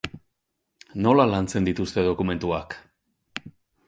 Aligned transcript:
Nola 1.07 1.27
lantzen 1.33 1.67
dituzte 1.69 2.05
dokumentuak? 2.07 2.77